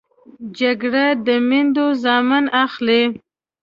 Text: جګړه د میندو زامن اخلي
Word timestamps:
جګړه 0.59 1.05
د 1.25 1.27
میندو 1.47 1.85
زامن 2.03 2.45
اخلي 2.63 3.03